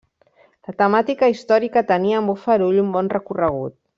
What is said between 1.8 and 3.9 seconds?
tenia en Bofarull un bon recorregut.